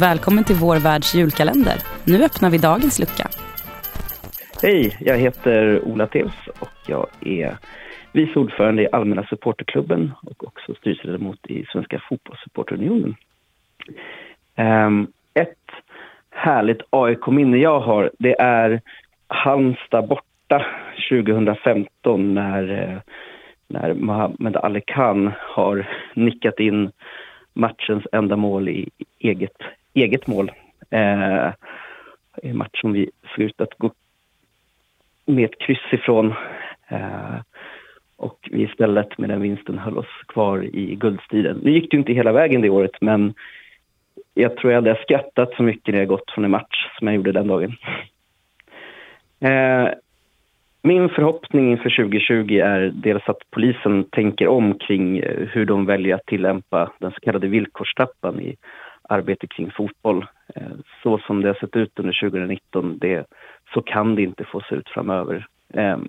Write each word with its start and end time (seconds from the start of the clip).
Välkommen 0.00 0.44
till 0.44 0.56
vår 0.56 0.76
världs 0.76 1.14
julkalender. 1.14 1.74
Nu 2.06 2.24
öppnar 2.24 2.50
vi 2.50 2.58
dagens 2.58 2.98
lucka. 2.98 3.28
Hej, 4.62 4.96
jag 5.00 5.18
heter 5.18 5.84
Ola 5.84 6.06
Tevs 6.06 6.48
och 6.58 6.68
jag 6.86 7.06
är 7.20 7.56
vice 8.12 8.38
ordförande 8.38 8.82
i 8.82 8.88
Allmänna 8.92 9.26
supporterklubben 9.26 10.12
och 10.22 10.44
också 10.46 10.74
styrelseledamot 10.74 11.46
i 11.46 11.64
Svenska 11.72 12.02
fotbollssupporterunionen. 12.08 13.14
Ehm, 14.54 15.06
ett 15.34 15.70
härligt 16.30 16.80
AIK-minne 16.90 17.56
jag 17.56 17.80
har, 17.80 18.10
det 18.18 18.40
är 18.40 18.80
Halmstad 19.26 20.08
borta 20.08 20.66
2015 21.10 22.34
när, 22.34 22.82
eh, 22.82 22.98
när 23.68 23.94
Mohamed 23.94 24.56
Ali 24.56 24.80
Khan 24.80 25.32
har 25.38 25.88
nickat 26.14 26.60
in 26.60 26.90
matchens 27.54 28.04
enda 28.12 28.36
mål 28.36 28.68
i 28.68 28.90
eget, 29.18 29.56
eget 29.94 30.26
mål. 30.26 30.52
Eh, 30.90 31.52
en 32.42 32.56
match 32.56 32.80
som 32.80 32.92
vi 32.92 33.10
såg 33.34 33.44
ut 33.44 33.60
att 33.60 33.78
gå 33.78 33.90
med 35.26 35.44
ett 35.44 35.58
kryss 35.58 35.92
ifrån. 35.92 36.34
Eh, 36.88 37.36
och 38.16 38.48
vi 38.50 38.62
istället 38.62 39.18
med 39.18 39.28
den 39.28 39.40
vinsten 39.40 39.78
höll 39.78 39.98
oss 39.98 40.22
kvar 40.28 40.62
i 40.62 40.94
guldstriden. 40.94 41.60
Nu 41.62 41.70
gick 41.70 41.90
det 41.90 41.96
inte 41.96 42.12
hela 42.12 42.32
vägen 42.32 42.60
det 42.60 42.70
året 42.70 43.00
men 43.00 43.34
jag 44.34 44.56
tror 44.56 44.72
jag 44.72 44.82
hade 44.82 45.02
skrattat 45.02 45.54
så 45.56 45.62
mycket 45.62 45.94
när 45.94 45.98
jag 45.98 46.08
gått 46.08 46.30
från 46.30 46.44
en 46.44 46.50
match 46.50 46.88
som 46.98 47.06
jag 47.06 47.16
gjorde 47.16 47.32
den 47.32 47.46
dagen. 47.46 47.76
Eh, 49.40 49.88
min 50.82 51.08
förhoppning 51.08 51.70
inför 51.70 51.90
2020 51.90 52.58
är 52.58 52.92
dels 52.94 53.22
att 53.26 53.50
polisen 53.50 54.04
tänker 54.04 54.48
om 54.48 54.78
kring 54.78 55.18
eh, 55.18 55.48
hur 55.48 55.66
de 55.66 55.86
väljer 55.86 56.14
att 56.14 56.26
tillämpa 56.26 56.92
den 56.98 57.10
så 57.12 57.20
kallade 57.20 57.48
villkorstrappan 57.48 58.40
i 58.40 58.56
arbete 59.08 59.46
kring 59.46 59.70
fotboll. 59.70 60.26
Eh, 60.54 60.72
så 61.02 61.18
som 61.18 61.42
det 61.42 61.48
har 61.48 61.54
sett 61.54 61.76
ut 61.76 61.98
under 61.98 62.20
2019, 62.20 62.98
det, 62.98 63.26
så 63.74 63.82
kan 63.82 64.14
det 64.14 64.22
inte 64.22 64.44
få 64.44 64.60
se 64.60 64.74
ut 64.74 64.88
framöver. 64.88 65.46
Ehm, 65.72 66.08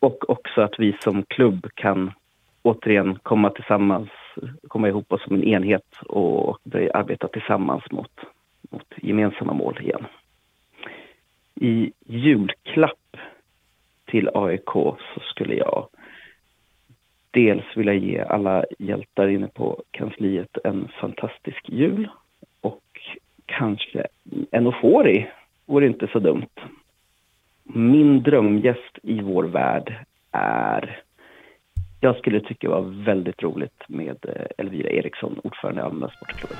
och 0.00 0.30
också 0.30 0.60
att 0.60 0.74
vi 0.78 0.96
som 1.00 1.22
klubb 1.22 1.66
kan 1.74 2.12
återigen 2.62 3.18
komma 3.22 3.50
tillsammans, 3.50 4.08
komma 4.68 4.88
ihop 4.88 5.12
oss 5.12 5.24
som 5.24 5.36
en 5.36 5.44
enhet 5.44 5.98
och 6.06 6.58
börja 6.64 6.92
arbeta 6.92 7.28
tillsammans 7.28 7.90
mot, 7.90 8.20
mot 8.70 8.86
gemensamma 8.96 9.52
mål 9.52 9.78
igen. 9.80 10.06
I 11.54 11.92
julklapp 12.06 13.16
till 14.04 14.30
AIK 14.34 14.70
så 15.14 15.20
skulle 15.20 15.54
jag 15.54 15.88
dels 17.32 17.76
vilja 17.76 17.94
ge 17.94 18.20
alla 18.20 18.64
hjältar 18.78 19.28
inne 19.28 19.48
på 19.48 19.82
kansliet 19.90 20.58
en 20.64 20.88
fantastisk 21.00 21.68
jul 21.68 22.08
och 22.60 23.00
kanske 23.46 24.06
en 24.50 24.66
eufori 24.66 25.26
vore 25.66 25.86
inte 25.86 26.08
så 26.12 26.18
dumt. 26.18 26.60
Min 27.62 28.22
drömgäst 28.22 28.98
i 29.02 29.20
vår 29.20 29.44
värld 29.44 29.94
är... 30.32 31.02
Jag 32.00 32.16
skulle 32.16 32.40
tycka 32.40 32.68
det 32.68 32.74
var 32.74 33.04
väldigt 33.04 33.42
roligt 33.42 33.82
med 33.88 34.16
eh, 34.28 34.46
Elvira 34.58 34.90
Eriksson, 34.90 35.40
ordförande 35.44 35.80
i 35.80 35.84
Allmänna 35.84 36.08
Sportklubben. 36.08 36.56